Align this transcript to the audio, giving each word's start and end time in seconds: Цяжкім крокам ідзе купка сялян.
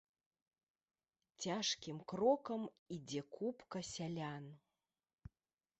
Цяжкім 1.45 1.97
крокам 2.13 2.61
ідзе 2.97 3.21
купка 3.37 3.79
сялян. 3.93 4.43